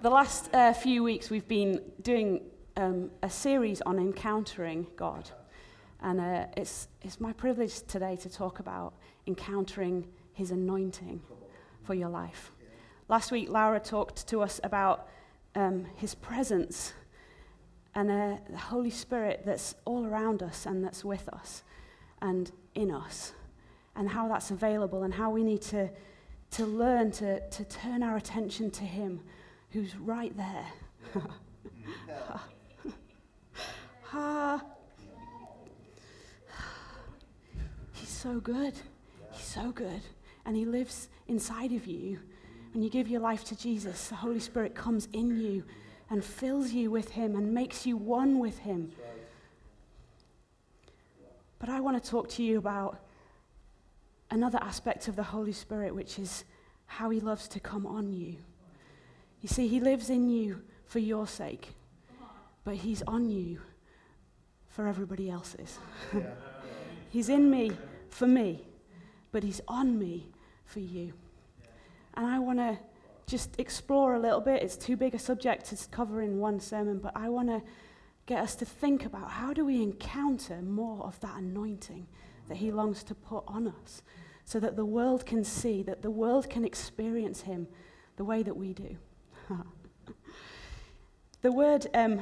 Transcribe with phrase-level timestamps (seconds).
[0.00, 2.40] The last uh, few weeks, we've been doing
[2.78, 5.30] um, a series on encountering God.
[6.00, 8.94] And uh, it's, it's my privilege today to talk about
[9.26, 11.20] encountering His anointing
[11.82, 12.50] for your life.
[13.10, 15.06] Last week, Laura talked to us about
[15.54, 16.92] um, His presence
[17.94, 21.62] and uh, the Holy Spirit that's all around us and that's with us
[22.22, 23.32] and in us,
[23.96, 25.88] and how that's available, and how we need to,
[26.50, 29.20] to learn to, to turn our attention to Him
[29.70, 30.66] who's right there.
[37.92, 38.74] He's so good.
[39.30, 40.02] He's so good.
[40.44, 42.18] And He lives inside of you.
[42.72, 45.64] When you give your life to Jesus, the Holy Spirit comes in you
[46.08, 48.92] and fills you with Him and makes you one with Him.
[51.58, 53.00] But I want to talk to you about
[54.30, 56.44] another aspect of the Holy Spirit, which is
[56.86, 58.36] how He loves to come on you.
[59.40, 61.74] You see, He lives in you for your sake,
[62.64, 63.60] but He's on you
[64.68, 65.78] for everybody else's.
[67.10, 67.72] he's in me
[68.08, 68.64] for me,
[69.32, 70.30] but He's on me
[70.64, 71.12] for you.
[72.14, 72.78] And I want to
[73.26, 74.62] just explore a little bit.
[74.62, 77.62] It's too big a subject to cover in one sermon, but I want to
[78.26, 82.06] get us to think about how do we encounter more of that anointing
[82.48, 84.02] that he longs to put on us
[84.44, 87.68] so that the world can see, that the world can experience him
[88.16, 88.96] the way that we do.
[91.42, 92.20] the word um,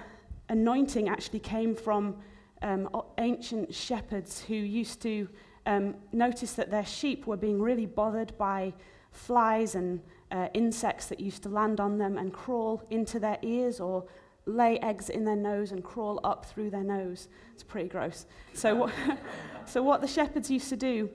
[0.48, 2.16] anointing actually came from
[2.60, 5.28] um, ancient shepherds who used to
[5.66, 8.72] um, notice that their sheep were being really bothered by
[9.18, 13.80] flies and uh, insects that used to land on them and crawl into their ears
[13.80, 14.04] or
[14.46, 17.28] lay eggs in their nose and crawl up through their nose.
[17.52, 18.26] It's pretty gross.
[18.54, 18.92] So, what,
[19.66, 21.10] so what the shepherds used to do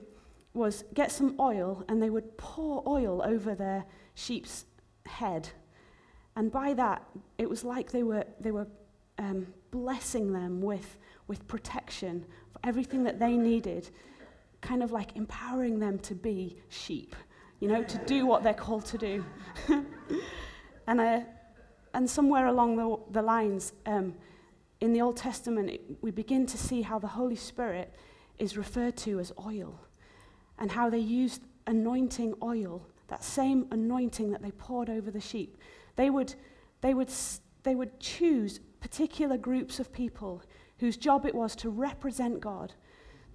[0.52, 4.66] was get some oil and they would pour oil over their sheep's
[5.06, 5.48] head.
[6.36, 7.02] And by that,
[7.38, 8.68] it was like they were, they were
[9.18, 13.90] um, blessing them with, with protection for everything that they needed,
[14.60, 17.16] kind of like empowering them to be sheep
[17.64, 19.24] you know, to do what they're called to do.
[20.86, 21.20] and, uh,
[21.94, 24.12] and somewhere along the, the lines, um,
[24.82, 27.94] in the Old Testament, it, we begin to see how the Holy Spirit
[28.38, 29.80] is referred to as oil
[30.58, 35.56] and how they used anointing oil, that same anointing that they poured over the sheep.
[35.96, 36.34] They would,
[36.82, 37.10] they would,
[37.62, 40.42] they would choose particular groups of people
[40.80, 42.74] whose job it was to represent God.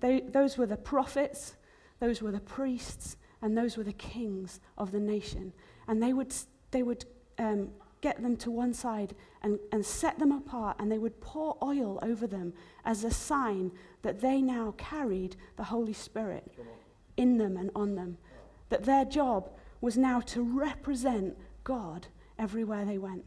[0.01, 1.55] They, those were the prophets,
[1.99, 5.53] those were the priests, and those were the kings of the nation.
[5.87, 6.33] And they would,
[6.71, 7.05] they would
[7.37, 7.69] um,
[8.01, 11.99] get them to one side and, and set them apart, and they would pour oil
[12.01, 12.53] over them
[12.85, 16.51] as a sign that they now carried the Holy Spirit
[17.17, 18.17] in them and on them.
[18.69, 19.49] That their job
[19.81, 22.07] was now to represent God
[22.37, 23.25] everywhere they went.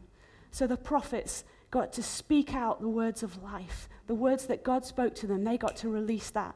[0.51, 4.85] So the prophets got to speak out the words of life, the words that God
[4.85, 6.55] spoke to them, they got to release that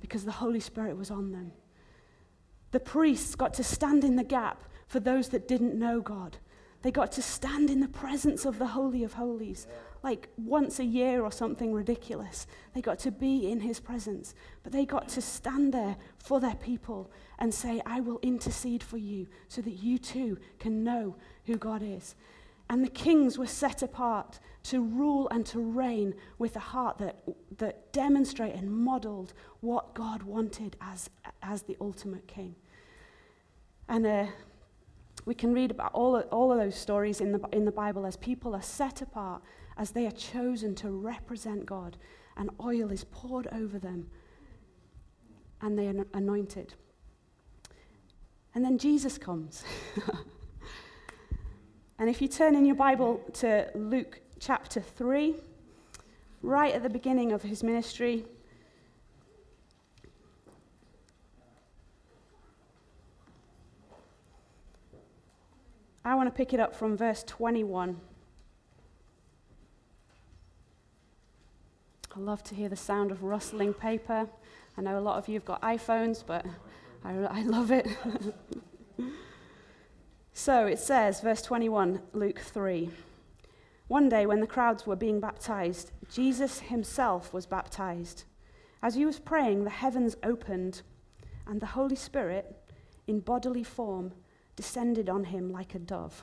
[0.00, 1.52] because the Holy Spirit was on them.
[2.70, 6.38] The priests got to stand in the gap for those that didn't know God.
[6.82, 9.66] They got to stand in the presence of the Holy of Holies,
[10.02, 12.46] like once a year or something ridiculous.
[12.74, 16.54] They got to be in his presence, but they got to stand there for their
[16.54, 21.16] people and say, I will intercede for you so that you too can know
[21.46, 22.14] who God is.
[22.68, 27.22] And the kings were set apart to rule and to reign with a heart that,
[27.58, 31.08] that demonstrated and modeled what God wanted as,
[31.42, 32.56] as the ultimate king.
[33.88, 34.26] And uh,
[35.24, 38.04] we can read about all of, all of those stories in the, in the Bible
[38.04, 39.42] as people are set apart,
[39.76, 41.96] as they are chosen to represent God,
[42.36, 44.08] and oil is poured over them,
[45.60, 46.74] and they are anointed.
[48.54, 49.64] And then Jesus comes.
[51.98, 55.34] And if you turn in your Bible to Luke chapter 3,
[56.42, 58.26] right at the beginning of his ministry,
[66.04, 67.98] I want to pick it up from verse 21.
[72.14, 74.28] I love to hear the sound of rustling paper.
[74.76, 76.44] I know a lot of you have got iPhones, but
[77.02, 77.88] I, I love it.
[80.38, 82.90] So it says, verse 21, Luke 3.
[83.88, 88.24] One day, when the crowds were being baptized, Jesus himself was baptized.
[88.82, 90.82] As he was praying, the heavens opened,
[91.46, 92.54] and the Holy Spirit,
[93.06, 94.12] in bodily form,
[94.56, 96.22] descended on him like a dove.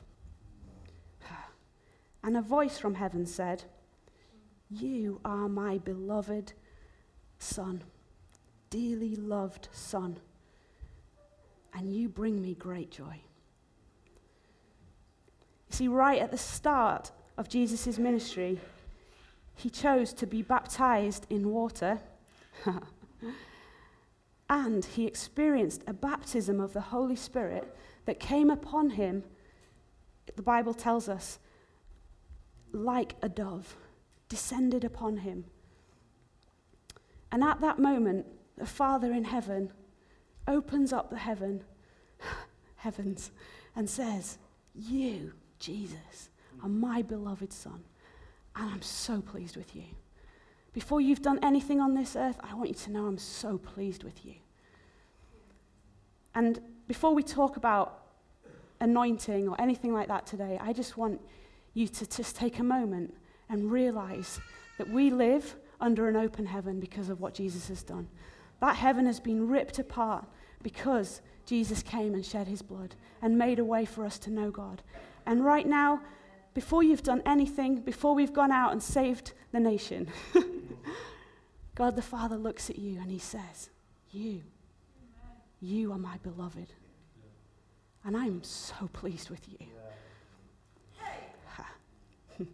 [2.24, 3.64] And a voice from heaven said,
[4.70, 6.54] You are my beloved
[7.40, 7.84] Son,
[8.70, 10.20] dearly loved Son,
[11.74, 13.20] and you bring me great joy.
[15.74, 18.60] See, right at the start of Jesus' ministry,
[19.56, 21.98] he chose to be baptized in water.
[24.52, 27.76] and he experienced a baptism of the Holy Spirit
[28.06, 29.24] that came upon him,
[30.36, 31.40] the Bible tells us,
[32.72, 33.76] like a dove,
[34.30, 35.46] descended upon him.
[37.32, 38.28] And at that moment,
[38.60, 39.74] the Father in heaven
[40.48, 41.64] opens up the heaven,
[42.76, 43.32] heavens
[43.76, 44.38] and says,
[44.76, 46.30] You, Jesus,
[46.62, 47.86] are my beloved Son,
[48.54, 49.86] and I'm so pleased with you.
[50.74, 54.04] Before you've done anything on this earth, I want you to know I'm so pleased
[54.04, 54.34] with you.
[56.36, 58.08] And before we talk about
[58.82, 61.22] anointing or anything like that today, I just want
[61.74, 63.14] you to just take a moment
[63.48, 64.42] and realize
[64.78, 68.10] that we live under an open heaven because of what Jesus has done.
[68.60, 70.26] That heaven has been ripped apart
[70.62, 74.52] because Jesus came and shed his blood and made a way for us to know
[74.52, 74.82] God.
[75.26, 76.02] And right now,
[76.54, 80.08] before you've done anything, before we've gone out and saved the nation,
[81.76, 83.70] God the Father looks at you and he says,
[84.12, 84.44] You,
[85.60, 86.74] you are my beloved.
[88.06, 89.66] And I'm so pleased with you.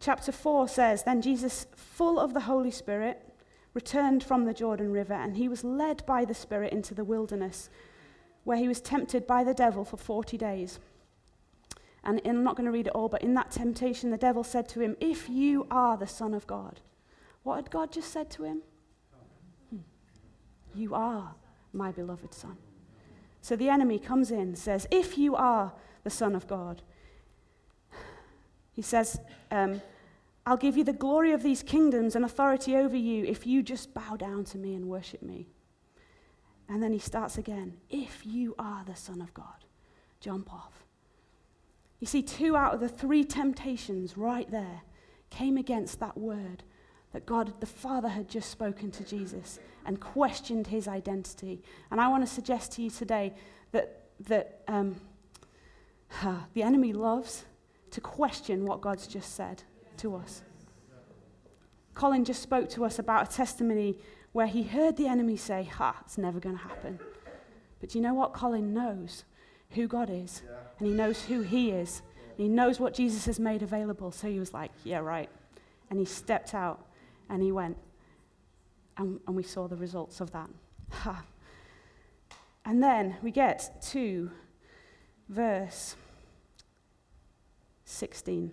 [0.00, 3.22] Chapter 4 says Then Jesus, full of the Holy Spirit,
[3.72, 7.70] returned from the Jordan River, and he was led by the Spirit into the wilderness
[8.44, 10.78] where he was tempted by the devil for 40 days.
[12.04, 14.68] And I'm not going to read it all, but in that temptation, the devil said
[14.70, 16.80] to him, If you are the Son of God,
[17.42, 18.62] what had God just said to him?
[19.70, 19.78] Hmm.
[20.74, 21.34] You are
[21.72, 22.56] my beloved Son.
[23.40, 26.82] So the enemy comes in, says, If you are the Son of God,
[28.74, 29.20] he says,
[29.50, 29.80] um,
[30.46, 33.94] I'll give you the glory of these kingdoms and authority over you if you just
[33.94, 35.48] bow down to me and worship me.
[36.68, 37.74] And then he starts again.
[37.90, 39.64] If you are the Son of God,
[40.20, 40.84] jump off.
[42.00, 44.82] You see, two out of the three temptations right there
[45.30, 46.62] came against that word
[47.12, 51.62] that God the Father had just spoken to Jesus and questioned his identity.
[51.90, 53.34] And I want to suggest to you today
[53.72, 54.96] that, that um,
[56.54, 57.44] the enemy loves
[57.92, 59.62] to question what God's just said
[59.98, 60.42] to us.
[61.94, 63.96] Colin just spoke to us about a testimony
[64.34, 66.98] where he heard the enemy say, Ha, it's never going to happen.
[67.80, 68.34] But you know what?
[68.34, 69.24] Colin knows
[69.70, 70.56] who God is, yeah.
[70.78, 72.02] and he knows who he is,
[72.36, 74.10] and he knows what Jesus has made available.
[74.10, 75.30] So he was like, Yeah, right.
[75.88, 76.84] And he stepped out
[77.30, 77.78] and he went.
[78.96, 80.50] And, and we saw the results of that.
[80.90, 81.24] Ha.
[82.64, 84.32] And then we get to
[85.28, 85.94] verse
[87.84, 88.52] 16.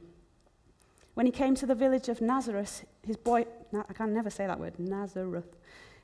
[1.15, 4.59] When he came to the village of Nazareth, his boy, I can never say that
[4.59, 5.57] word, Nazareth,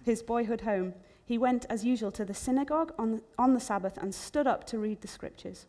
[0.04, 0.94] his boyhood home,
[1.26, 4.80] he went as usual to the synagogue on on the Sabbath and stood up to
[4.80, 5.66] read the scriptures.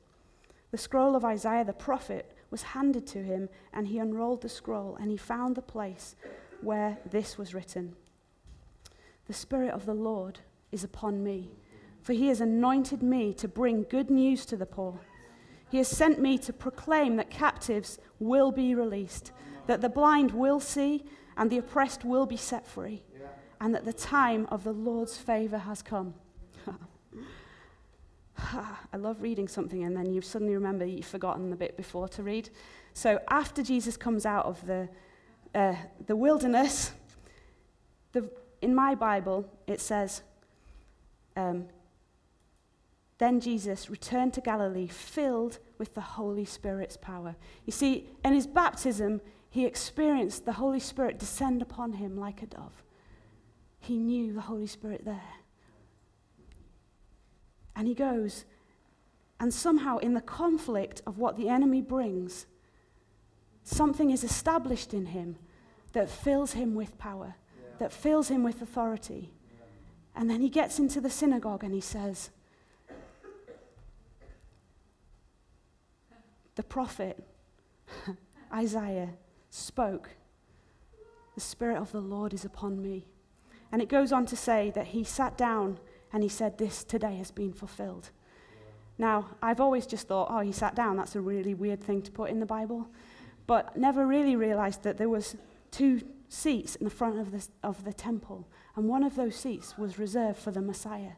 [0.71, 4.97] The scroll of Isaiah the prophet was handed to him, and he unrolled the scroll,
[4.97, 6.15] and he found the place
[6.61, 7.97] where this was written
[9.27, 10.41] The Spirit of the Lord
[10.71, 11.51] is upon me,
[12.03, 15.01] for he has anointed me to bring good news to the poor.
[15.70, 19.32] He has sent me to proclaim that captives will be released,
[19.67, 21.05] that the blind will see,
[21.39, 23.03] and the oppressed will be set free
[23.61, 26.15] and that the time of the Lord's favor has come.
[28.39, 32.23] I love reading something and then you suddenly remember you've forgotten the bit before to
[32.23, 32.51] read.
[32.93, 34.89] So after Jesus comes out of the,
[35.55, 35.75] uh,
[36.07, 36.93] the wilderness,
[38.13, 38.31] the,
[38.61, 40.23] in my Bible it says,
[41.37, 41.67] um,
[43.19, 47.35] then Jesus returned to Galilee filled with the Holy Spirit's power.
[47.67, 52.46] You see, in his baptism, he experienced the Holy Spirit descend upon him like a
[52.46, 52.82] dove
[53.88, 55.22] he knew the Holy Spirit there.
[57.74, 58.44] And he goes,
[59.40, 62.46] and somehow in the conflict of what the enemy brings,
[63.62, 65.36] something is established in him
[65.93, 67.69] that fills him with power, yeah.
[67.78, 69.32] that fills him with authority.
[69.56, 69.64] Yeah.
[70.17, 72.31] And then he gets into the synagogue and he says,
[76.56, 77.24] The prophet
[78.52, 79.10] Isaiah
[79.58, 80.10] spoke,
[81.34, 83.06] The Spirit of the Lord is upon me
[83.70, 85.79] and it goes on to say that he sat down
[86.12, 88.10] and he said, This today has been fulfilled.
[88.96, 90.96] Now, I've always just thought, oh, he sat down.
[90.96, 92.88] That's a really weird thing to put in the Bible.
[93.46, 95.36] But never really realized that there was
[95.70, 98.48] two seats in the front of the, of the temple.
[98.74, 101.12] And one of those seats was reserved for the Messiah.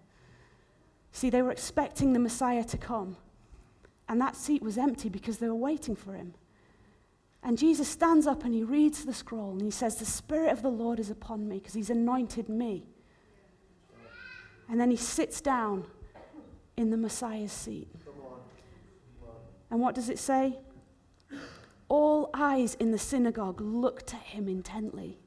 [1.12, 3.16] See, they were expecting the Messiah to come.
[4.08, 6.34] And that seat was empty because they were waiting for him.
[7.42, 10.62] And Jesus stands up and he reads the scroll and he says, The Spirit of
[10.62, 12.86] the Lord is upon me because he's anointed me.
[14.68, 15.84] And then he sits down
[16.76, 17.88] in the Messiah's seat.
[19.70, 20.58] And what does it say?
[21.88, 25.18] All eyes in the synagogue looked at him intently.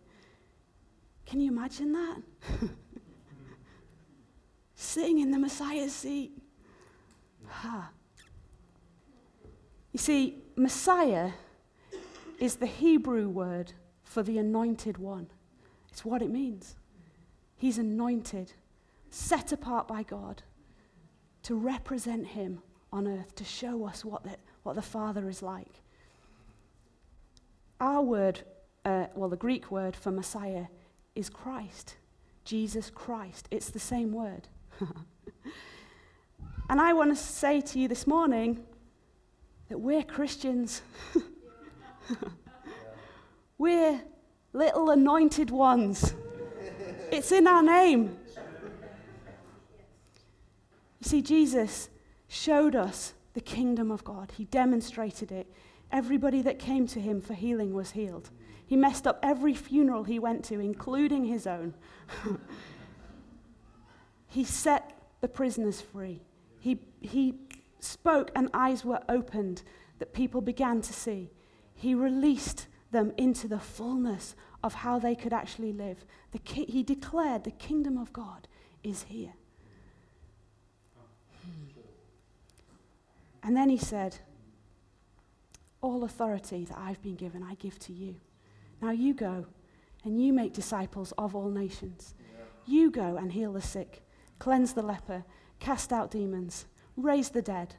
[1.25, 2.22] Can you imagine that?
[4.75, 6.32] Sitting in the Messiah's seat.
[7.48, 7.89] Ha.
[9.91, 11.32] You see, Messiah
[12.40, 13.74] is the Hebrew word
[14.04, 15.28] for the anointed one.
[15.90, 16.75] It's what it means.
[17.56, 18.54] He's anointed,
[19.10, 20.44] set apart by God
[21.44, 22.62] to represent him
[22.92, 25.82] on earth, to show us what the, what the Father is like.
[27.80, 28.42] Our word,
[28.86, 30.66] uh, well, the Greek word for Messiah
[31.16, 31.96] is Christ,
[32.46, 33.48] Jesus Christ.
[33.52, 34.48] It's the same word.
[36.70, 38.63] and I want to say to you this morning
[39.70, 40.82] that we're Christians.
[43.57, 44.01] we're
[44.53, 46.13] little anointed ones.
[47.12, 48.17] It's in our name.
[51.00, 51.89] You see, Jesus
[52.27, 55.51] showed us the kingdom of God, He demonstrated it.
[55.91, 58.29] Everybody that came to Him for healing was healed.
[58.65, 61.74] He messed up every funeral he went to, including his own.
[64.27, 66.22] he set the prisoners free.
[66.60, 67.36] He, he
[67.79, 69.63] spoke, and eyes were opened
[70.00, 71.29] that people began to see.
[71.75, 76.06] He released them into the fullness of how they could actually live.
[76.46, 78.48] Ki- he declared the kingdom of God
[78.84, 79.34] is here.
[83.44, 84.18] And then he said,
[85.82, 88.15] All authority that I've been given, I give to you.
[88.82, 89.48] Now you go
[90.06, 92.13] and you make disciples of all nations.
[92.65, 94.01] You go and heal the sick,
[94.39, 95.25] cleanse the leper,
[95.60, 96.65] cast out demons,
[96.96, 97.75] raise the dead.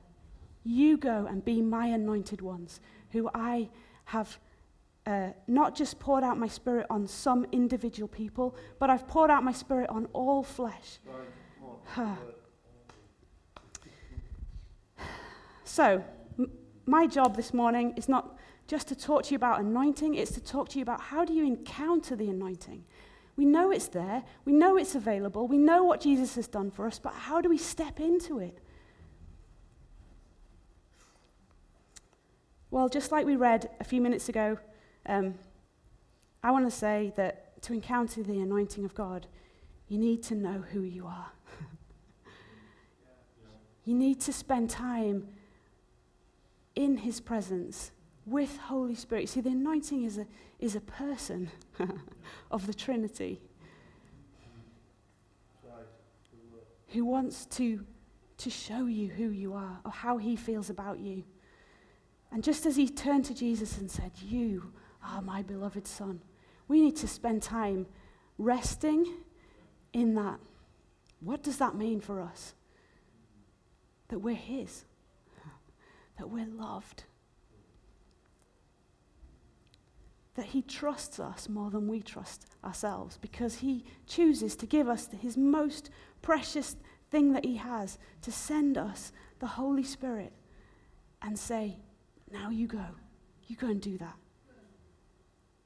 [0.64, 2.80] You go and be my anointed ones,
[3.14, 3.70] who I
[4.06, 4.38] have
[5.06, 9.42] uh, not just poured out my spirit on some individual people, but I've poured out
[9.42, 10.98] my spirit on all flesh.
[15.66, 16.04] So,
[16.38, 16.50] m-
[16.86, 18.36] my job this morning is not
[18.68, 21.32] just to talk to you about anointing, it's to talk to you about how do
[21.32, 22.84] you encounter the anointing.
[23.36, 26.86] We know it's there, we know it's available, we know what Jesus has done for
[26.86, 28.58] us, but how do we step into it?
[32.74, 34.58] Well, just like we read a few minutes ago,
[35.06, 35.36] um,
[36.42, 39.28] I want to say that to encounter the anointing of God,
[39.86, 41.30] you need to know who you are.
[43.84, 45.28] you need to spend time
[46.74, 47.92] in His presence
[48.26, 49.28] with Holy Spirit.
[49.28, 50.26] See, the anointing is a,
[50.58, 51.52] is a person
[52.50, 53.40] of the Trinity
[56.88, 57.86] who wants to,
[58.38, 61.22] to show you who you are or how He feels about you.
[62.34, 64.72] And just as He turned to Jesus and said, You
[65.02, 66.20] are my beloved Son,
[66.68, 67.86] we need to spend time
[68.36, 69.06] resting
[69.92, 70.40] in that.
[71.20, 72.54] What does that mean for us?
[74.08, 74.84] That we're His
[76.18, 77.04] that we're loved.
[80.34, 85.08] That He trusts us more than we trust ourselves because He chooses to give us
[85.20, 85.90] His most
[86.22, 86.76] precious
[87.10, 90.32] thing that He has to send us the Holy Spirit
[91.22, 91.78] and say,
[92.34, 92.84] Now you go.
[93.46, 94.16] You go and do that.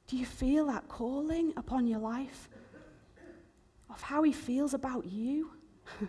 [0.06, 2.48] Do you feel that calling upon your life
[3.90, 5.50] of how He feels about you?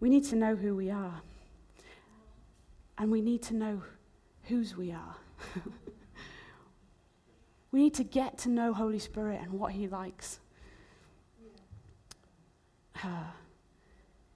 [0.00, 1.20] We need to know who we are.
[2.96, 3.82] And we need to know
[4.44, 5.16] whose we are.
[7.70, 10.40] we need to get to know Holy Spirit and what He likes.
[13.02, 13.30] Uh,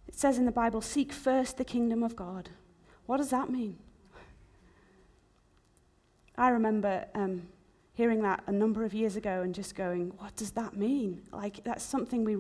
[0.07, 2.51] it says in the Bible, seek first the kingdom of God.
[3.07, 3.79] What does that mean?
[6.37, 7.49] I remember um,
[7.95, 11.23] hearing that a number of years ago and just going, what does that mean?
[11.33, 12.37] Like, that's something we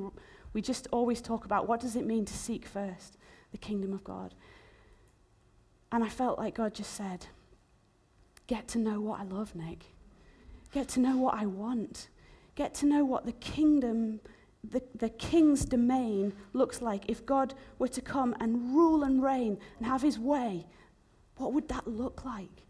[0.55, 3.19] we just always talk about what does it mean to seek first
[3.53, 4.35] the kingdom of God.
[5.93, 7.27] And I felt like God just said,
[8.47, 9.85] Get to know what I love, Nic.
[10.73, 12.09] Get to know what I want.
[12.55, 14.21] Get to know what the kingdom,
[14.71, 17.05] the, the king's domain looks like.
[17.09, 20.67] If God were to come and rule and reign and have his way,
[21.37, 22.65] what would that look like?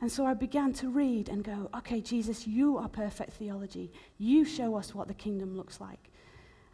[0.00, 3.92] And so I began to read and go, okay, Jesus, you are perfect theology.
[4.18, 6.10] You show us what the kingdom looks like.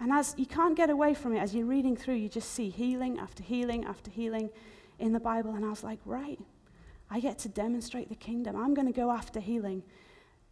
[0.01, 2.71] And as you can't get away from it, as you're reading through, you just see
[2.71, 4.51] healing after healing after healing
[4.99, 5.55] in the Bible.
[5.55, 6.41] And I was like, right,
[7.09, 8.57] I get to demonstrate the kingdom.
[8.57, 9.85] I'm going to go after healing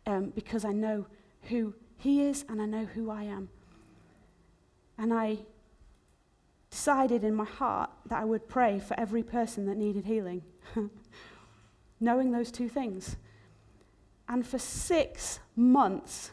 [0.07, 1.07] um, because I know
[1.43, 3.49] who He is, and I know who I am.
[5.01, 5.39] And I
[6.69, 10.43] decided in my heart that I would pray for every person that needed healing,
[12.01, 13.17] knowing those two things.
[14.29, 16.33] And for six months,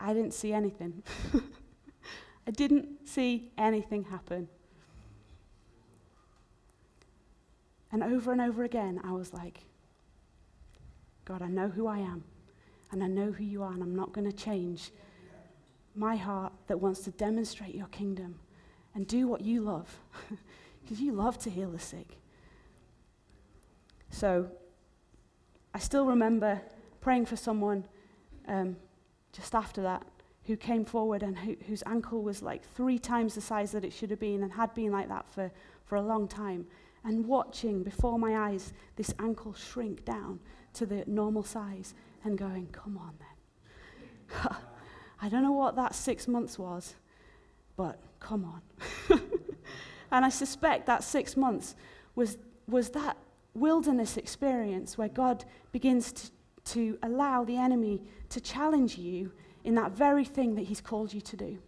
[0.00, 1.02] I didn't see anything.
[2.46, 4.48] I didn't see anything happen.
[7.92, 9.60] And over and over again, I was like,
[11.26, 12.24] God, I know who I am,
[12.90, 14.90] and I know who you are, and I'm not going to change
[15.98, 18.38] my heart that wants to demonstrate your kingdom
[18.94, 19.98] and do what you love,
[20.82, 22.18] because you love to heal the sick.
[24.10, 24.50] So
[25.74, 26.60] I still remember
[27.00, 27.84] praying for someone
[28.46, 28.76] um,
[29.32, 30.04] just after that
[30.44, 33.92] who came forward and who, whose ankle was like three times the size that it
[33.92, 35.50] should have been and had been like that for,
[35.84, 36.66] for a long time.
[37.04, 40.40] And watching before my eyes this ankle shrink down
[40.74, 44.56] to the normal size and going, come on then.
[45.20, 46.94] I don't know what that six months was,
[47.76, 49.20] but come on.
[50.12, 51.74] and I suspect that six months
[52.14, 53.16] was, was that
[53.54, 56.30] wilderness experience where God begins to,
[56.72, 59.32] to allow the enemy to challenge you
[59.64, 61.58] in that very thing that he's called you to do.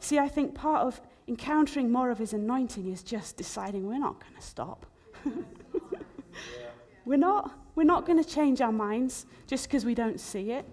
[0.00, 4.20] See, I think part of encountering more of his anointing is just deciding we're not
[4.20, 4.86] going to stop.
[7.04, 7.52] we're not.
[7.74, 10.66] We're not going to change our minds just because we don't see it.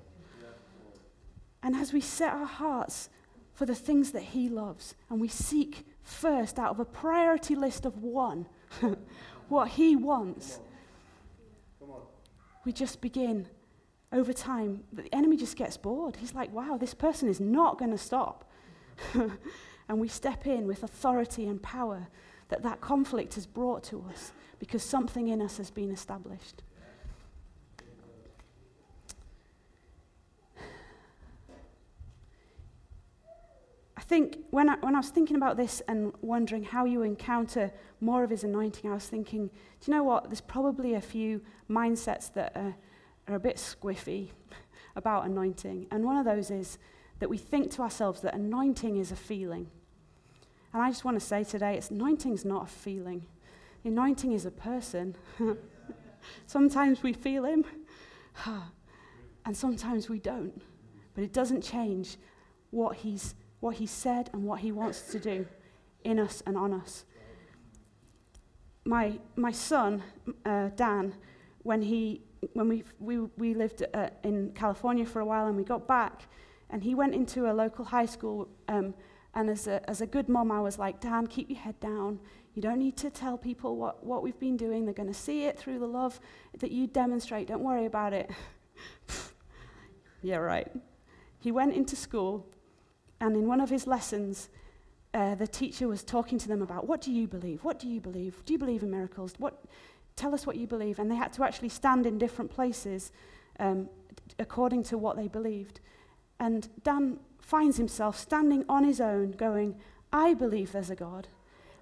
[1.65, 3.09] And as we set our hearts
[3.55, 7.87] for the things that he loves and we seek first out of a priority list
[7.87, 8.45] of one
[9.49, 10.59] what he wants,
[12.65, 13.47] we just begin
[14.11, 16.17] over time, the enemy just gets bored.
[16.17, 18.47] He's like, wow, this person is not going to stop.
[19.13, 22.09] and we step in with authority and power
[22.49, 26.61] that that conflict has brought to us because something in us has been established.
[34.07, 38.23] Think when I, when I was thinking about this and wondering how you encounter more
[38.23, 39.51] of his anointing, I was thinking, do
[39.91, 40.25] you know what?
[40.25, 42.75] There's probably a few mindsets that are
[43.27, 44.29] are a bit squiffy
[44.95, 45.87] about anointing.
[45.91, 46.77] And one of those is
[47.19, 49.67] that we think to ourselves that anointing is a feeling.
[50.73, 53.25] And I just want to say today, it's anointing's not a feeling.
[53.83, 55.15] Anointing is a person.
[56.47, 57.63] sometimes we feel him,
[59.45, 60.61] and sometimes we don't.
[61.13, 62.17] But it doesn't change
[62.71, 65.47] what he's, what he said and what he wants to do
[66.03, 67.03] in us and on us.
[68.85, 70.03] My, my son,
[70.45, 71.15] uh, Dan,
[71.63, 72.21] when he
[72.53, 76.27] when we, we, we lived uh, in California for a while and we got back,
[76.69, 78.47] and he went into a local high school.
[78.67, 78.93] Um,
[79.33, 82.19] and as a, as a good mom, I was like, Dan, keep your head down.
[82.53, 84.85] You don't need to tell people what, what we've been doing.
[84.85, 86.19] They're going to see it through the love
[86.59, 87.47] that you demonstrate.
[87.47, 88.29] Don't worry about it.
[90.21, 90.71] yeah, right.
[91.39, 92.45] He went into school,
[93.19, 94.49] and in one of his lessons,
[95.13, 97.63] uh, the teacher was talking to them about what do you believe?
[97.63, 98.43] What do you believe?
[98.45, 99.33] Do you believe in miracles?
[99.37, 99.63] What,
[100.15, 100.99] tell us what you believe.
[100.99, 103.11] And they had to actually stand in different places
[103.59, 103.89] um,
[104.39, 105.79] according to what they believed.
[106.39, 109.75] And Dan finds himself standing on his own, going,
[110.11, 111.27] I believe there's a God.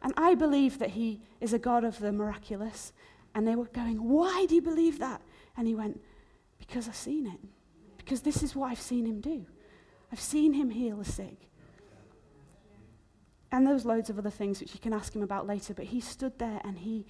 [0.04, 2.94] And I believe that he is a God of the miraculous.
[3.34, 5.22] And they were going, Why do you believe that?
[5.58, 6.00] And he went,
[6.60, 7.40] Because I've seen it.
[7.98, 9.46] Because this is what I've seen him do.
[10.14, 11.50] I've seen him heal the sick.
[13.52, 15.86] And there was loads of other things which you can ask him about later, but
[15.86, 17.08] he stood there and he,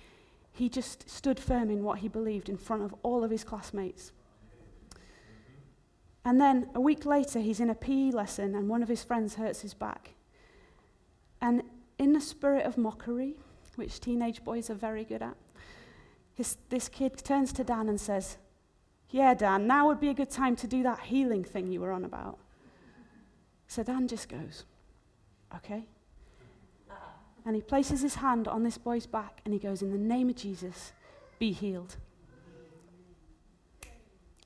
[0.53, 4.13] he just stood firm in what he believed in front of all of his classmates.
[6.23, 9.35] And then a week later, he's in a PE lesson, and one of his friends
[9.35, 10.11] hurts his back.
[11.41, 11.61] And
[11.99, 13.35] in the spirit of mockery,
[13.75, 15.35] which teenage boys are very good at,
[16.35, 18.37] his, this kid turns to Dan and says,
[19.09, 21.91] Yeah, Dan, now would be a good time to do that healing thing you were
[21.91, 22.39] on about.
[23.73, 24.65] So Dan just goes,
[25.55, 25.86] Okay.
[27.43, 30.29] And he places his hand on this boy's back and he goes, In the name
[30.29, 30.93] of Jesus,
[31.39, 31.95] be healed.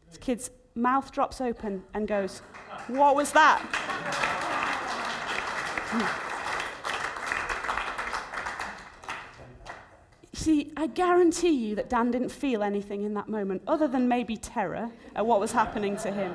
[0.08, 2.40] This kid's mouth drops open and goes,
[2.88, 3.60] What was that?
[10.32, 14.38] See, I guarantee you that Dan didn't feel anything in that moment other than maybe
[14.38, 16.34] terror at what was happening to him.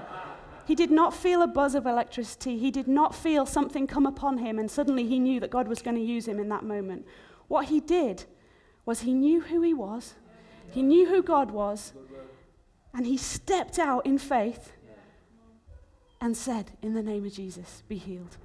[0.66, 2.59] He did not feel a buzz of electricity.
[2.59, 5.83] He did not feel something come upon him, and suddenly he knew that God was
[5.83, 7.07] going to use him in that moment.
[7.48, 8.25] What he did
[8.87, 10.14] was he knew who he was,
[10.70, 11.92] he knew who God was,
[12.94, 14.72] and he stepped out in faith
[16.20, 18.37] and said, In the name of Jesus, be healed.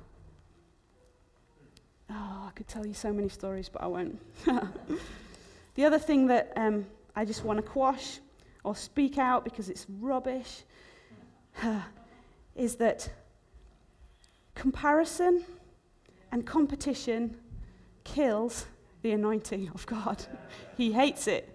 [2.10, 4.19] Oh, I could tell you so many stories, but I won't.
[5.75, 8.19] the other thing that um, I just want to quash
[8.63, 10.63] or speak out because it's rubbish
[12.57, 13.09] is that
[14.55, 15.43] comparison
[16.31, 17.37] and competition
[18.03, 18.65] kills
[19.01, 20.25] the anointing of God.
[20.77, 21.53] he hates it.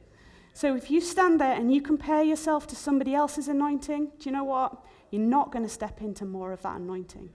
[0.54, 4.32] So if you stand there and you compare yourself to somebody else's anointing, do you
[4.32, 4.84] know what?
[5.10, 7.30] You're not going to step into more of that anointing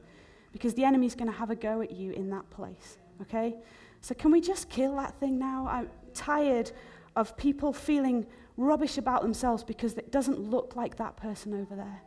[0.52, 2.98] because the enemy's going to have a go at you in that place.
[3.22, 3.56] Okay?
[4.02, 5.68] So can we just kill that thing now?
[5.70, 6.72] I'm tired
[7.16, 8.26] of people feeling
[8.56, 12.02] rubbish about themselves because it doesn't look like that person over there.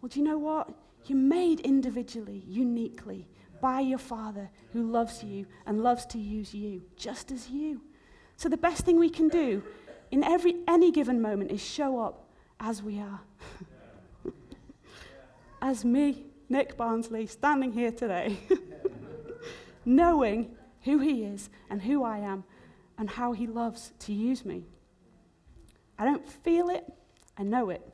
[0.00, 0.70] Well, do you know what?
[1.06, 3.26] You're made individually, uniquely,
[3.60, 7.80] by your Father who loves you and loves to use you just as you.
[8.36, 9.62] So the best thing we can do
[10.10, 12.28] in every any given moment is show up
[12.60, 13.20] as we are.
[15.62, 18.36] as me, Nic Barnsley, standing here today,
[19.84, 22.44] knowing who he is and who I am
[22.98, 24.64] and how he loves to use me.
[25.98, 26.84] I don't feel it,
[27.38, 27.88] I know it.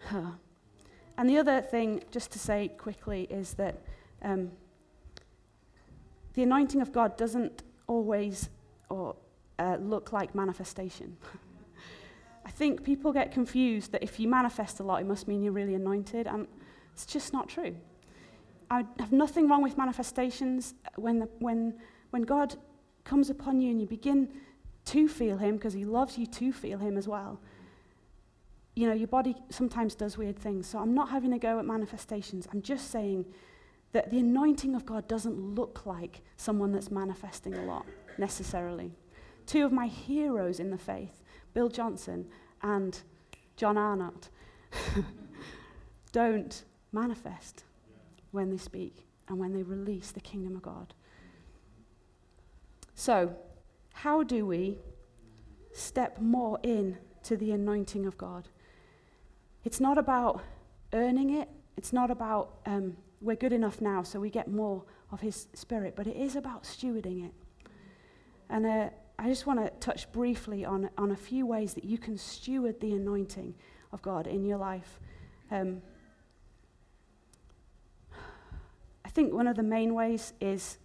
[0.00, 0.32] Huh.
[1.16, 3.80] And the other thing, just to say quickly, is that
[4.22, 4.50] um,
[6.34, 8.48] the anointing of God doesn't always
[8.90, 9.14] or,
[9.58, 11.16] uh, look like manifestation.
[12.46, 15.52] I think people get confused that if you manifest a lot, it must mean you're
[15.52, 16.46] really anointed, and
[16.92, 17.76] it's just not true.
[18.70, 21.74] I have nothing wrong with manifestations when, the, when,
[22.10, 22.56] when God
[23.04, 24.28] comes upon you and you begin
[24.86, 27.40] to feel Him, because He loves you to feel Him as well
[28.74, 30.66] you know, your body sometimes does weird things.
[30.66, 32.48] So I'm not having a go at manifestations.
[32.52, 33.24] I'm just saying
[33.92, 37.86] that the anointing of God doesn't look like someone that's manifesting a lot
[38.18, 38.92] necessarily.
[39.46, 42.26] Two of my heroes in the faith, Bill Johnson
[42.62, 43.00] and
[43.56, 44.30] John Arnott,
[46.12, 47.62] don't manifest
[48.32, 50.94] when they speak and when they release the kingdom of God.
[52.96, 53.36] So,
[53.92, 54.78] how do we
[55.72, 58.48] step more in to the anointing of God?
[59.64, 60.42] It's not about
[60.92, 65.20] earning it, it's not about um, we're good enough now so we get more of
[65.20, 67.32] His Spirit, but it is about stewarding it.
[68.50, 71.96] And uh, I just want to touch briefly on, on a few ways that you
[71.96, 73.54] can steward the anointing
[73.92, 75.00] of God in your life.
[75.50, 75.80] Um,
[79.04, 80.76] I think one of the main ways is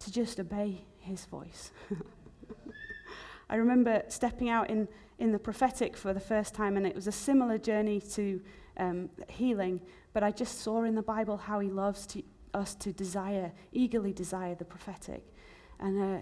[0.00, 1.72] to just obey His voice.
[3.50, 4.86] I remember stepping out in
[5.18, 8.40] in the prophetic for the first time, and it was a similar journey to
[8.76, 9.80] um, healing.
[10.12, 12.22] But I just saw in the Bible how He loves to,
[12.54, 15.24] us to desire, eagerly desire the prophetic.
[15.80, 16.20] And uh,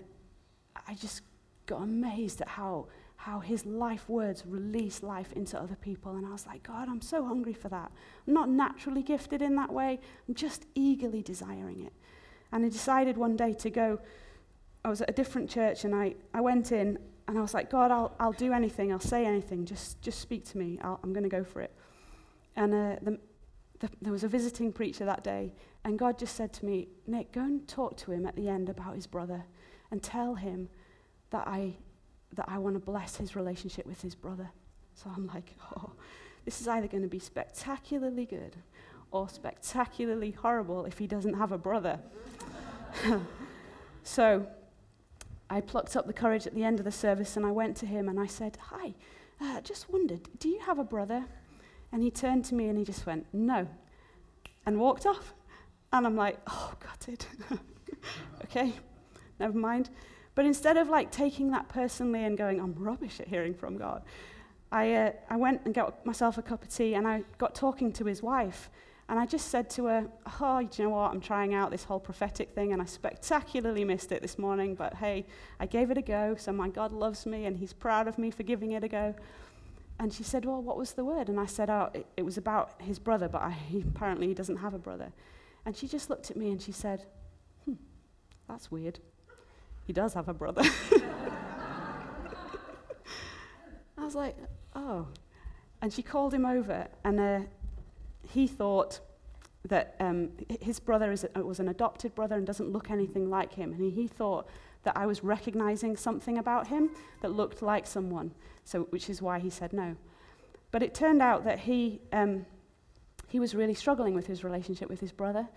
[0.86, 1.22] I just
[1.66, 6.16] got amazed at how, how His life words release life into other people.
[6.16, 7.90] And I was like, God, I'm so hungry for that.
[8.26, 9.98] I'm not naturally gifted in that way,
[10.28, 11.92] I'm just eagerly desiring it.
[12.52, 14.00] And I decided one day to go.
[14.84, 16.98] I was at a different church and I, I went in
[17.30, 20.44] and I was like, God, I'll, I'll do anything, I'll say anything, just, just speak
[20.46, 21.72] to me, i am going to go for it.
[22.56, 23.20] And uh, the,
[23.78, 27.30] the, there was a visiting preacher that day, and God just said to me, Nic,
[27.30, 29.44] go and talk to him at the end about his brother
[29.92, 30.70] and tell him
[31.30, 31.74] that I,
[32.32, 34.50] that I want to bless his relationship with his brother.
[34.94, 35.92] So I'm like, oh,
[36.44, 38.56] this is either going to be spectacularly good
[39.12, 42.00] or spectacularly horrible if he doesn't have a brother.
[44.02, 44.48] so
[45.50, 47.86] I plucked up the courage at the end of the service and I went to
[47.86, 48.94] him and I said, Hi,
[49.40, 51.24] uh, just wondered, do you have a brother?
[51.92, 53.66] And he turned to me and he just went, No,
[54.64, 55.34] and walked off.
[55.92, 56.72] And I'm like, Oh,
[57.08, 57.26] it.
[58.44, 58.72] okay,
[59.40, 59.90] never mind.
[60.36, 64.02] But instead of like taking that personally and going, I'm rubbish at hearing from God,
[64.70, 67.92] I, uh, I went and got myself a cup of tea and I got talking
[67.94, 68.70] to his wife.
[69.10, 70.06] And I just said to her,
[70.40, 71.10] Oh, do you know what?
[71.10, 74.94] I'm trying out this whole prophetic thing, and I spectacularly missed it this morning, but
[74.94, 75.26] hey,
[75.58, 78.30] I gave it a go, so my God loves me, and He's proud of me
[78.30, 79.16] for giving it a go.
[79.98, 81.28] And she said, Well, what was the word?
[81.28, 84.34] And I said, Oh, it, it was about his brother, but I, he, apparently he
[84.34, 85.10] doesn't have a brother.
[85.66, 87.04] And she just looked at me and she said,
[87.64, 87.74] Hmm,
[88.48, 89.00] that's weird.
[89.88, 90.62] He does have a brother.
[93.98, 94.36] I was like,
[94.76, 95.08] Oh.
[95.82, 97.40] And she called him over, and uh,
[98.22, 99.00] he thought
[99.68, 100.30] that um,
[100.60, 103.72] his brother is was an adopted brother and doesn't look anything like him.
[103.72, 104.48] And he thought
[104.84, 108.32] that I was recognizing something about him that looked like someone,
[108.64, 109.96] so, which is why he said no.
[110.70, 112.46] But it turned out that he, um,
[113.28, 115.48] he was really struggling with his relationship with his brother.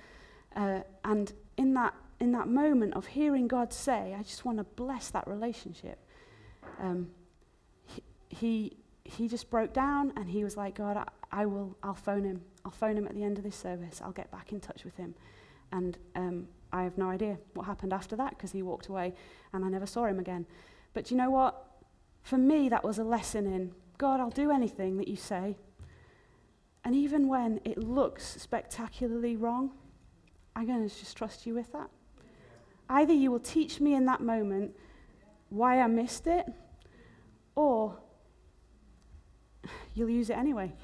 [0.55, 4.63] Uh, and in that, in that moment of hearing God say, I just want to
[4.63, 5.99] bless that relationship,
[6.79, 7.09] um,
[7.85, 11.93] he, he, he just broke down and he was like, God, I, I will, I'll
[11.93, 12.41] phone him.
[12.63, 14.01] I'll phone him at the end of this service.
[14.03, 15.15] I'll get back in touch with him.
[15.71, 19.13] And um, I have no idea what happened after that because he walked away
[19.51, 20.45] and I never saw him again.
[20.93, 21.65] But you know what?
[22.21, 25.57] For me, that was a lesson in God, I'll do anything that you say.
[26.83, 29.71] And even when it looks spectacularly wrong,
[30.55, 31.89] I'm going to just trust you with that.
[32.89, 34.75] Either you will teach me in that moment
[35.49, 36.45] why I missed it,
[37.55, 37.97] or
[39.93, 40.73] you'll use it anyway.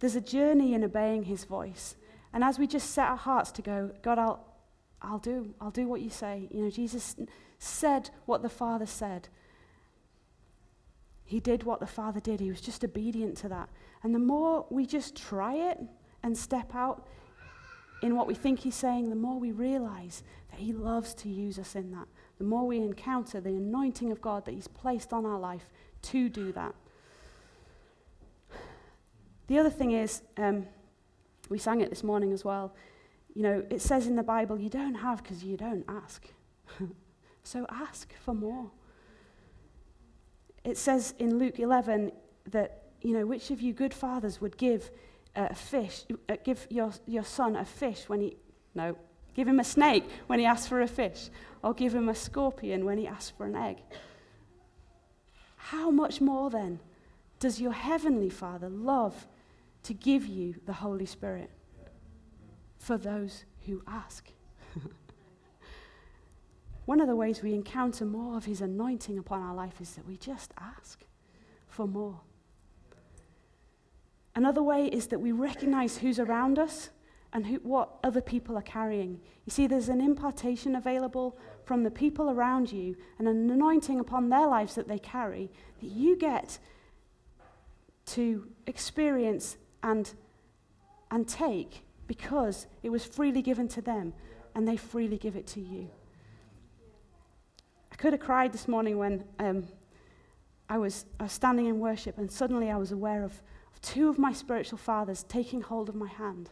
[0.00, 1.94] There's a journey in obeying his voice.
[2.32, 4.44] And as we just set our hearts to go, God, I'll,
[5.02, 6.48] I'll do, I'll do what you say.
[6.50, 7.16] You know, Jesus
[7.58, 9.28] said what the Father said.
[11.24, 12.40] He did what the Father did.
[12.40, 13.68] He was just obedient to that.
[14.02, 15.78] And the more we just try it
[16.22, 17.06] and step out
[18.02, 21.58] in what we think He's saying, the more we realize that He loves to use
[21.58, 22.08] us in that.
[22.40, 25.66] The more we encounter the anointing of God that He's placed on our life
[26.02, 26.74] to do that.
[29.46, 30.66] The other thing is, um,
[31.48, 32.74] we sang it this morning as well.
[33.34, 36.26] You know, it says in the Bible, you don't have because you don't ask.
[37.44, 38.70] so ask for more
[40.64, 42.12] it says in Luke 11
[42.50, 44.90] that, you know, which of you good fathers would give
[45.36, 48.36] a fish, uh, give your, your son a fish when he,
[48.74, 48.96] no,
[49.34, 51.30] give him a snake when he asks for a fish,
[51.62, 53.78] or give him a scorpion when he asks for an egg.
[55.56, 56.80] How much more then
[57.38, 59.26] does your heavenly Father love
[59.84, 61.50] to give you the Holy Spirit
[62.78, 64.30] for those who ask?
[66.86, 70.06] One of the ways we encounter more of His anointing upon our life is that
[70.06, 71.04] we just ask
[71.68, 72.20] for more.
[74.34, 76.90] Another way is that we recognize who's around us
[77.32, 79.20] and who, what other people are carrying.
[79.44, 84.28] You see, there's an impartation available from the people around you and an anointing upon
[84.28, 86.58] their lives that they carry that you get
[88.06, 90.12] to experience and,
[91.10, 94.12] and take because it was freely given to them
[94.54, 95.88] and they freely give it to you
[97.92, 99.68] I could have cried this morning when um,
[100.68, 104.08] I, was, I was standing in worship and suddenly I was aware of, of two
[104.08, 106.50] of my spiritual fathers taking hold of my hand.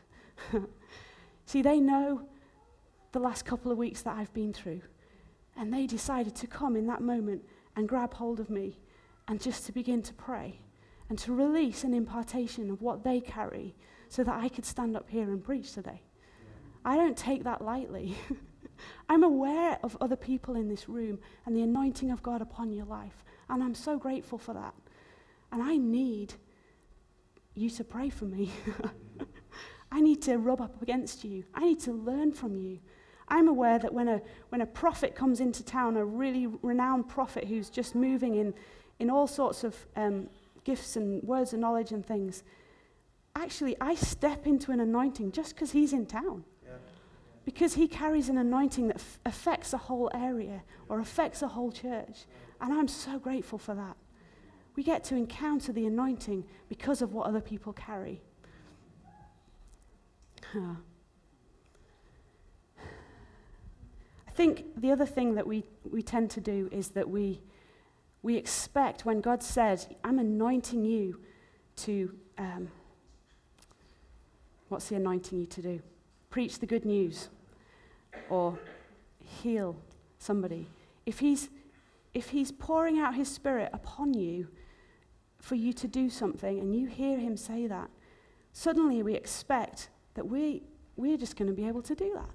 [1.47, 2.23] See, they know
[3.13, 4.83] the last couple of weeks that I've been through,
[5.57, 7.43] and they decided to come in that moment
[7.77, 8.79] and grab hold of me
[9.29, 10.61] and just to begin to pray
[11.09, 13.75] and to release an impartation of what they carry
[14.09, 16.03] so that I could stand up here and preach today.
[16.85, 18.17] I don't take that lightly.
[19.09, 22.87] I'm aware of other people in this room and the anointing of God upon your
[22.87, 23.25] life.
[23.49, 24.75] And I'm so grateful for that.
[25.53, 26.35] And I need
[27.55, 28.51] you to pray for me.
[29.91, 31.45] I need to rub up against you.
[31.55, 32.79] I need to learn from you.
[33.29, 37.47] I'm aware that when a, when a prophet comes into town, a really renowned prophet
[37.47, 38.55] who's just moving in,
[38.99, 40.29] in all sorts of um,
[40.65, 42.43] gifts and words of knowledge and things,
[43.37, 46.45] actually, I step into an anointing just because he's in town
[47.49, 51.73] because he carries an anointing that f- affects a whole area or affects a whole
[51.73, 52.27] church.
[52.61, 53.97] And I'm so grateful for that.
[54.77, 58.21] We get to encounter the anointing because of what other people carry.
[60.55, 60.77] I
[64.35, 67.41] think the other thing that we, we tend to do is that we,
[68.23, 71.21] we expect when God says, I'm anointing you
[71.77, 72.69] to, um,
[74.69, 75.81] what's he anointing you to do?
[76.31, 77.29] Preach the good news
[78.29, 78.59] or
[79.43, 79.77] heal
[80.19, 80.69] somebody,
[81.07, 81.49] if he's,
[82.15, 84.49] if he's pouring out his spirit upon you
[85.41, 87.91] for you to do something and you hear him say that,
[88.53, 90.65] suddenly we expect that we,
[90.97, 92.31] we're just going to be able to do that.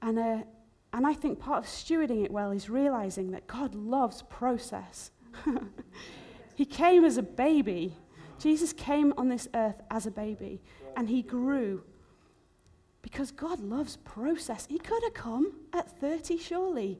[0.00, 0.38] And, uh,
[0.94, 5.10] and I think part of stewarding it well is realizing that God loves process.
[6.54, 7.94] he came as a baby.
[8.38, 10.62] Jesus came on this earth as a baby,
[10.96, 11.84] and he grew
[13.02, 14.66] because God loves process.
[14.66, 16.98] He could have come at 30, surely.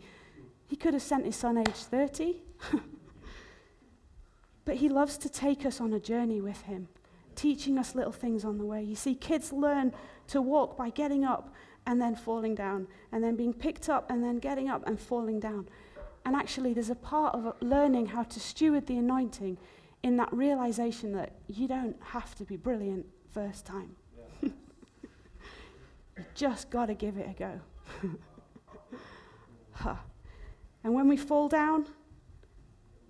[0.66, 2.42] He could have sent his son age 30.
[4.64, 6.88] but he loves to take us on a journey with him,
[7.34, 8.82] teaching us little things on the way.
[8.82, 9.92] You see, kids learn
[10.28, 11.54] to walk by getting up
[11.86, 15.40] and then falling down, and then being picked up and then getting up and falling
[15.40, 15.68] down.
[16.24, 19.58] And actually, there's a part of learning how to steward the anointing
[20.02, 23.96] in that realization that you don't have to be brilliant first time.
[26.18, 27.60] You just got to give it a go.
[29.72, 29.94] huh.
[30.84, 31.86] And when we fall down,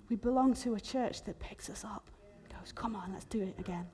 [0.09, 2.09] we belong to a church that picks us up,
[2.49, 3.87] goes, Come on, let's do it again.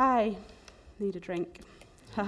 [0.00, 0.34] I
[0.98, 1.60] need a drink.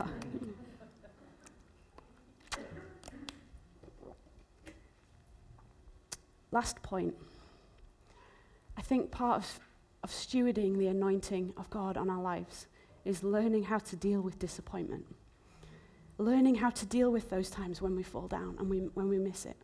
[6.50, 7.14] Last point.
[8.76, 9.58] I think part of,
[10.04, 12.66] of stewarding the anointing of God on our lives
[13.06, 15.06] is learning how to deal with disappointment.
[16.18, 19.16] Learning how to deal with those times when we fall down and we, when we
[19.16, 19.56] miss it.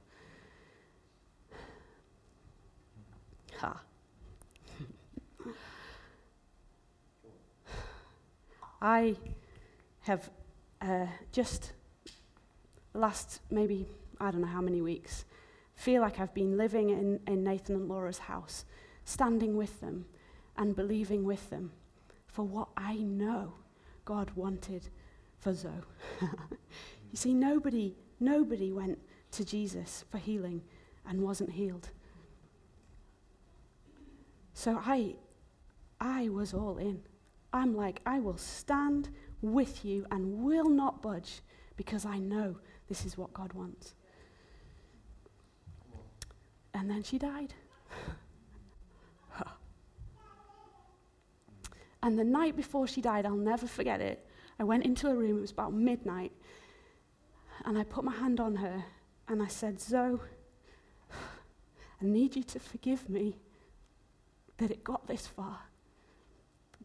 [3.59, 3.83] Ha.
[8.81, 9.17] I
[10.01, 10.31] have
[10.81, 11.73] uh, just
[12.95, 13.87] last maybe,
[14.21, 15.25] I don't know how many weeks,
[15.75, 18.64] feel like I've been living in, in Nathan and Laura's house,
[19.05, 20.07] standing with them
[20.57, 21.71] and believing with them
[22.27, 23.55] for what I know
[24.05, 24.88] God wanted
[25.38, 25.71] for Zoe.
[26.21, 26.29] you
[27.14, 28.99] see, nobody, nobody went
[29.33, 30.62] to Jesus for healing
[31.07, 31.88] and wasn't healed.
[34.55, 35.14] So I,
[36.01, 37.03] I was all in.
[37.53, 39.09] I'm like, I will stand
[39.41, 41.41] with you and will not budge
[41.77, 42.57] because I know
[42.89, 43.95] this is what God wants.
[46.75, 47.55] And then she died.
[52.03, 54.27] and the night before she died, I'll never forget it.
[54.59, 56.33] I went into a room, it was about midnight,
[57.65, 58.85] and I put my hand on her
[59.29, 60.19] and I said, Zoe,
[62.03, 63.37] I need you to forgive me
[64.59, 65.68] that it got this far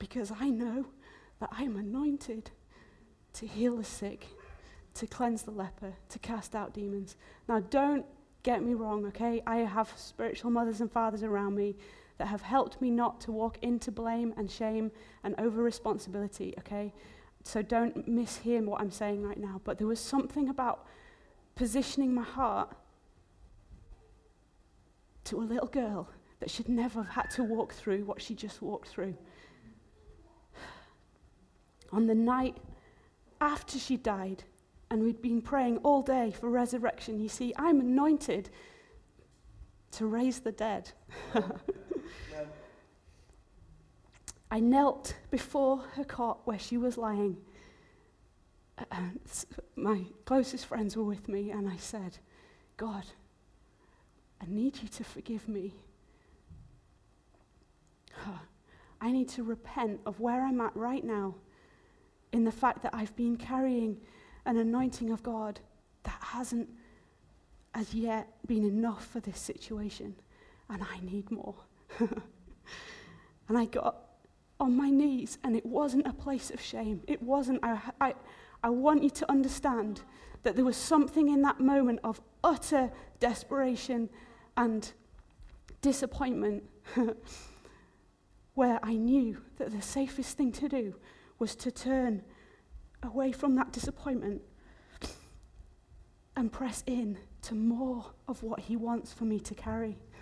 [0.03, 0.85] because I know
[1.39, 2.51] that I'm anointed
[3.35, 4.27] to heal the sick,
[4.95, 7.15] to cleanse the leper, to cast out demons.
[7.47, 8.05] Now, don't
[8.43, 9.41] get me wrong, okay?
[9.47, 11.77] I have spiritual mothers and fathers around me
[12.17, 14.91] that have helped me not to walk into blame and shame
[15.23, 16.93] and over responsibility, okay?
[17.45, 19.61] So don't mishear what I'm saying right now.
[19.63, 20.85] But there was something about
[21.55, 22.75] positioning my heart
[25.23, 26.09] to a little girl
[26.41, 29.15] that should never have had to walk through what she just walked through.
[31.93, 32.57] On the night
[33.39, 34.43] after she died,
[34.89, 38.49] and we'd been praying all day for resurrection, you see, I'm anointed
[39.91, 40.91] to raise the dead.
[44.49, 47.37] I knelt before her cot where she was lying.
[48.91, 49.19] And
[49.75, 52.17] my closest friends were with me, and I said,
[52.75, 53.05] God,
[54.41, 55.75] I need you to forgive me.
[59.01, 61.35] I need to repent of where I'm at right now
[62.33, 63.97] in the fact that I've been carrying
[64.45, 65.61] an anointing of God
[66.03, 66.67] that hasn't
[67.73, 70.15] as yet been enough for this situation,
[70.69, 71.55] and I need more.
[71.99, 73.95] and I got
[74.59, 77.01] on my knees, and it wasn't a place of shame.
[77.07, 78.13] It wasn't, I, I,
[78.63, 80.01] I want you to understand
[80.43, 84.09] that there was something in that moment of utter desperation
[84.57, 84.91] and
[85.81, 86.63] disappointment
[88.53, 90.95] where I knew that the safest thing to do
[91.43, 92.21] was to turn
[93.03, 94.41] away from that disappointment
[96.37, 99.97] and press in to more of what He wants for me to carry.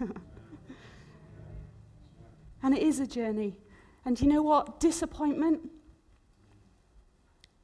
[2.64, 3.56] and it is a journey.
[4.04, 4.80] And you know what?
[4.80, 5.70] Disappointment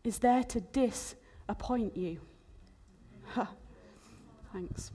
[0.04, 2.20] is there to disappoint you.
[4.54, 4.92] Thanks.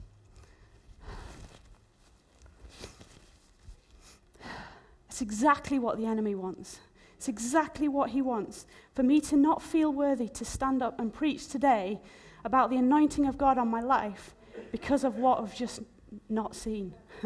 [5.09, 6.79] That's exactly what the enemy wants.
[7.23, 8.65] It's exactly what he wants.
[8.95, 12.01] For me to not feel worthy to stand up and preach today
[12.43, 14.35] about the anointing of God on my life
[14.73, 15.79] because of what I've just
[16.27, 16.93] not seen.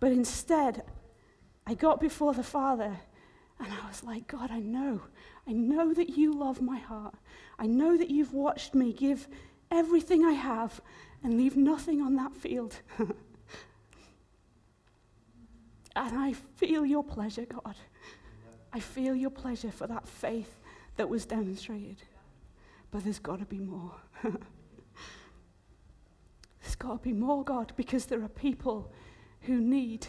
[0.00, 0.82] but instead,
[1.66, 2.94] I got before the Father
[3.58, 5.00] and I was like, God, I know.
[5.46, 7.14] I know that you love my heart.
[7.58, 9.28] I know that you've watched me give
[9.70, 10.78] everything I have
[11.22, 12.82] and leave nothing on that field.
[15.96, 17.76] And I feel your pleasure, God.
[18.72, 20.58] I feel your pleasure for that faith
[20.96, 22.02] that was demonstrated.
[22.90, 23.92] But there's got to be more.
[24.22, 24.34] there's
[26.78, 28.92] got to be more, God, because there are people
[29.42, 30.08] who need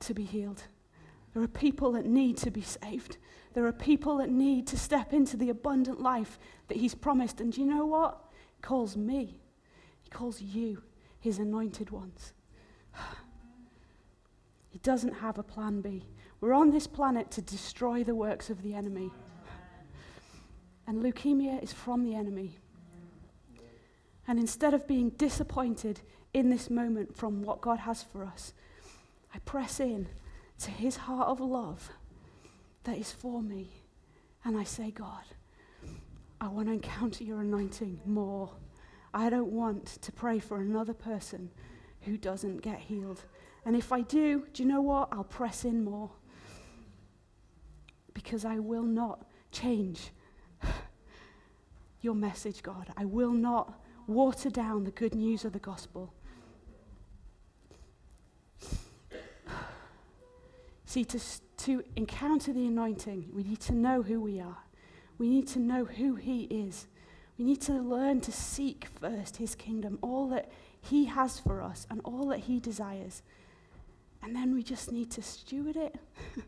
[0.00, 0.64] to be healed.
[1.32, 3.16] There are people that need to be saved.
[3.54, 7.40] There are people that need to step into the abundant life that He's promised.
[7.40, 8.20] And you know what?
[8.54, 9.40] He calls me,
[10.02, 10.82] He calls you,
[11.18, 12.32] His anointed ones.
[14.74, 16.02] He doesn't have a plan B.
[16.40, 19.12] We're on this planet to destroy the works of the enemy.
[20.88, 22.58] And leukemia is from the enemy.
[24.26, 26.00] And instead of being disappointed
[26.32, 28.52] in this moment from what God has for us,
[29.32, 30.08] I press in
[30.58, 31.92] to his heart of love
[32.82, 33.70] that is for me.
[34.44, 35.22] And I say, God,
[36.40, 38.50] I want to encounter your anointing more.
[39.14, 41.52] I don't want to pray for another person
[42.00, 43.22] who doesn't get healed.
[43.64, 45.08] And if I do, do you know what?
[45.12, 46.10] I'll press in more.
[48.12, 50.10] Because I will not change
[52.00, 52.88] your message, God.
[52.96, 56.12] I will not water down the good news of the gospel.
[60.84, 61.20] See, to,
[61.56, 64.58] to encounter the anointing, we need to know who we are.
[65.18, 66.86] We need to know who He is.
[67.38, 71.86] We need to learn to seek first His kingdom, all that He has for us
[71.90, 73.22] and all that He desires.
[74.24, 75.94] And then we just need to steward it.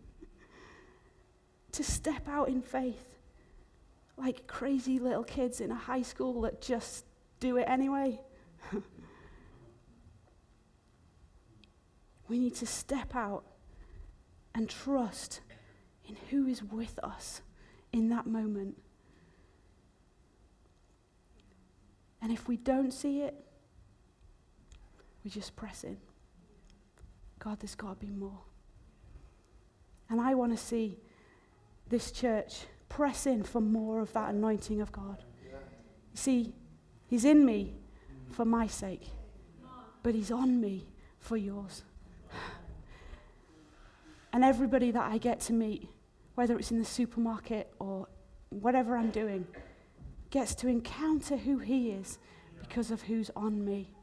[1.73, 3.17] to step out in faith
[4.17, 7.05] like crazy little kids in a high school that just
[7.39, 8.19] do it anyway.
[12.29, 13.45] we need to step out
[14.55, 15.43] and trust
[16.09, 17.43] in who is with us
[17.93, 18.81] in that moment.
[22.23, 23.35] And if we don't see it,
[25.23, 25.99] we just press in.
[27.39, 28.41] God, there's got to be more.
[30.09, 30.99] And I want to see
[31.89, 35.25] this church press in for more of that anointing of God.
[35.45, 36.55] You see,
[37.09, 37.75] He's in me
[38.31, 39.09] for my sake,
[40.03, 40.87] but He's on me
[41.19, 41.83] for yours.
[44.33, 45.89] And everybody that I get to meet,
[46.35, 48.07] whether it's in the supermarket or
[48.51, 49.47] whatever I'm doing,
[50.31, 52.19] gets to encounter who He is
[52.61, 53.96] because of who's on me.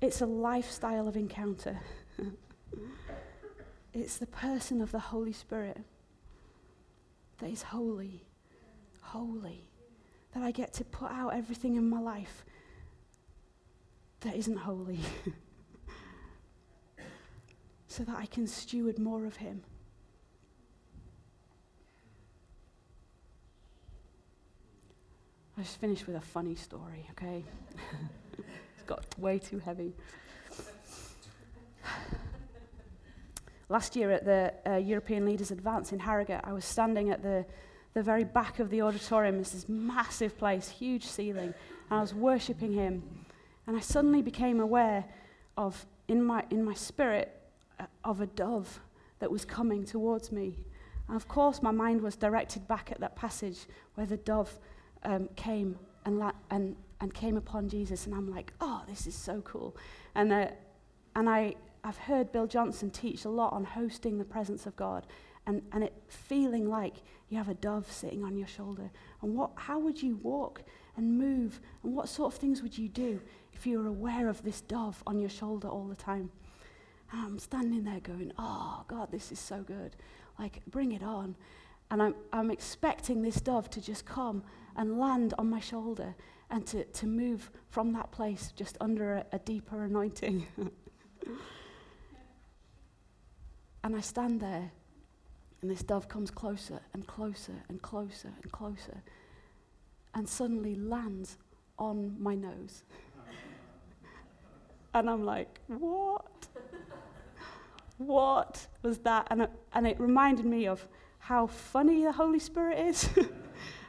[0.00, 1.80] It's a lifestyle of encounter.
[3.94, 5.78] it's the person of the Holy Spirit
[7.38, 8.24] that is holy,
[9.00, 9.70] holy,
[10.32, 12.44] that I get to put out everything in my life
[14.20, 15.00] that isn't holy,
[17.88, 19.62] so that I can steward more of Him.
[25.58, 27.42] I just finished with a funny story, okay?
[28.86, 29.92] got way too heavy.
[33.68, 37.44] Last year at the uh, European Leaders Advance in Harrogate, I was standing at the,
[37.94, 39.40] the very back of the auditorium.
[39.40, 41.52] It's this massive place, huge ceiling,
[41.90, 43.02] and I was worshipping Him.
[43.66, 45.04] And I suddenly became aware
[45.56, 47.40] of, in my, in my spirit,
[47.80, 48.80] uh, of a dove
[49.18, 50.56] that was coming towards me.
[51.08, 53.66] And of course, my mind was directed back at that passage
[53.96, 54.58] where the dove
[55.02, 58.06] um, came and, la- and, and came upon Jesus.
[58.06, 59.76] And I'm like, oh, this is so cool.
[60.14, 60.48] And, uh,
[61.14, 65.06] and I, I've heard Bill Johnson teach a lot on hosting the presence of God
[65.46, 66.96] and, and it feeling like
[67.28, 68.90] you have a dove sitting on your shoulder.
[69.22, 70.62] And what, how would you walk
[70.96, 71.60] and move?
[71.82, 73.20] And what sort of things would you do
[73.52, 76.30] if you were aware of this dove on your shoulder all the time?
[77.12, 79.94] And I'm standing there going, oh, God, this is so good.
[80.38, 81.36] Like, bring it on.
[81.90, 84.42] And I'm, I'm expecting this dove to just come
[84.74, 86.16] and land on my shoulder
[86.50, 90.46] and to, to move from that place just under a, a deeper anointing.
[93.86, 94.72] And I stand there,
[95.62, 99.00] and this dove comes closer and closer and closer and closer,
[100.12, 101.38] and suddenly lands
[101.78, 102.82] on my nose.
[104.94, 106.48] and I'm like, what?
[107.98, 109.28] what was that?
[109.30, 110.84] And it, and it reminded me of
[111.20, 113.08] how funny the Holy Spirit is,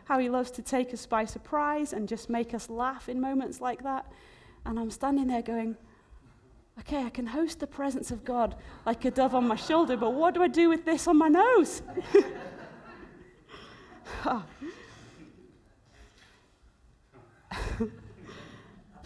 [0.08, 3.60] how he loves to take us by surprise and just make us laugh in moments
[3.60, 4.10] like that.
[4.66, 5.76] And I'm standing there going,
[6.80, 8.56] okay, I can host the presence of God
[8.86, 11.28] like a dove on my shoulder, but what do I do with this on my
[11.28, 11.82] nose?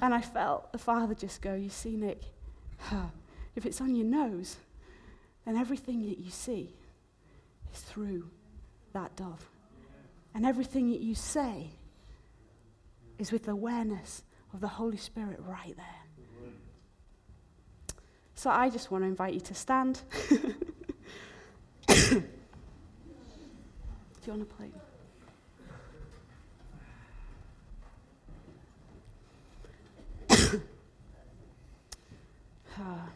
[0.02, 2.22] and I felt the Father just go, You see, Nic,
[3.56, 4.58] if it's on your nose,
[5.46, 6.76] then everything that you see
[7.74, 8.30] is through
[8.94, 9.48] that dove.
[10.34, 11.72] And everything that you say
[13.18, 14.24] is with awareness
[14.54, 15.86] of the Holy Spirit right there.
[18.36, 20.02] So I just want to invite you to stand.
[21.88, 22.24] Do
[24.26, 24.72] you want to play?
[32.84, 33.10] Ah.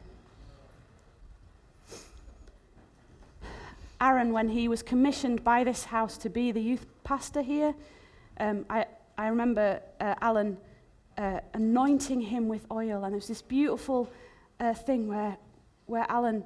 [4.02, 7.74] Aaron, when he was commissioned by this house to be the youth pastor here,
[8.40, 8.86] um, I,
[9.18, 10.58] I remember uh, Alan
[11.18, 14.12] uh, anointing him with oil, and it was this beautiful
[14.60, 15.38] uh, thing where,
[15.86, 16.44] where Alan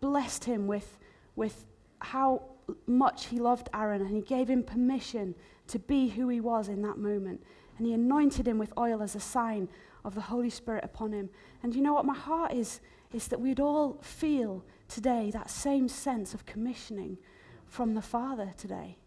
[0.00, 0.98] blessed him with,
[1.36, 1.64] with
[2.00, 2.42] how
[2.86, 5.34] much he loved Aaron and he gave him permission
[5.68, 7.42] to be who he was in that moment.
[7.78, 9.68] And he anointed him with oil as a sign
[10.04, 11.30] of the Holy Spirit upon him.
[11.62, 12.04] And you know what?
[12.04, 12.80] My heart is,
[13.12, 17.18] is that we'd all feel today that same sense of commissioning
[17.66, 18.98] from the Father today.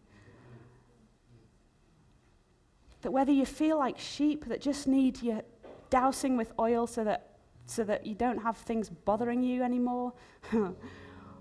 [3.02, 5.42] That whether you feel like sheep that just need your
[5.90, 10.14] dousing with oil so that so that you don't have things bothering you anymore,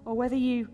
[0.04, 0.68] or whether you,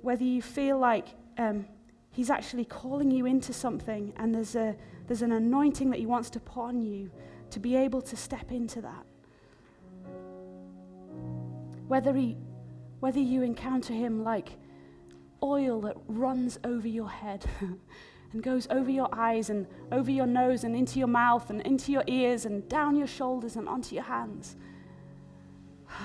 [0.00, 1.08] whether you feel like
[1.38, 1.66] um,
[2.12, 6.30] He's actually calling you into something and there's, a, there's an anointing that He wants
[6.30, 7.10] to put on you
[7.50, 9.04] to be able to step into that.
[11.88, 12.36] Whether, he,
[13.02, 14.50] whether you encounter Him like
[15.42, 17.44] oil that runs over your head.
[18.32, 21.92] and goes over your eyes and over your nose and into your mouth and into
[21.92, 24.54] your ears and down your shoulders and onto your hands.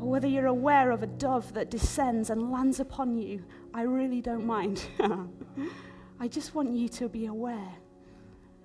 [0.00, 3.44] or whether you're aware of a dove that descends and lands upon you,
[3.74, 4.84] I really don't mind.
[6.20, 7.74] I just want you to be aware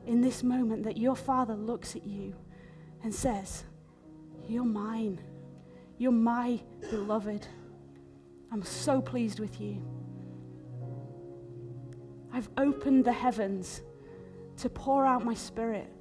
[0.05, 2.35] in this moment that your Father looks at you
[3.03, 3.63] and says,
[4.47, 5.19] You're mine.
[5.97, 6.59] You're my
[6.91, 7.47] beloved.
[8.51, 9.81] I'm so pleased with you.
[12.31, 13.81] I've opened the heavens
[14.57, 15.91] to pour out my spirit,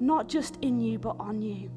[0.00, 1.70] not just in you, but on you.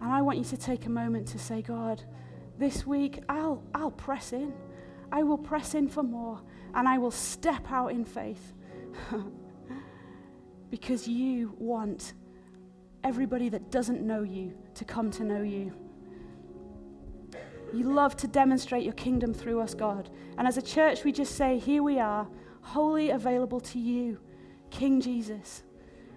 [0.00, 2.02] And I want you to take a moment to say, God,
[2.58, 4.52] this week I'll, I'll press in.
[5.12, 6.40] I will press in for more
[6.74, 8.54] and I will step out in faith
[10.70, 12.14] because you want
[13.02, 15.72] everybody that doesn't know you to come to know you.
[17.72, 20.10] You love to demonstrate your kingdom through us, God.
[20.38, 22.26] And as a church, we just say, Here we are,
[22.62, 24.18] wholly available to you,
[24.70, 25.62] King Jesus.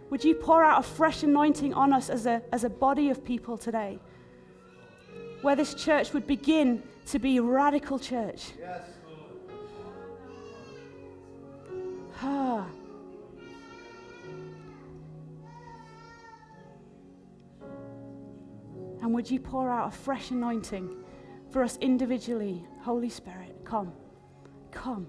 [0.09, 3.23] Would you pour out a fresh anointing on us as a, as a body of
[3.23, 3.99] people today?
[5.41, 8.51] Where this church would begin to be radical church.
[8.59, 8.81] Yes,
[12.21, 12.65] ah.
[19.03, 20.95] And would you pour out a fresh anointing
[21.51, 22.65] for us individually?
[22.79, 23.91] Holy Spirit, come.
[24.71, 25.07] Come.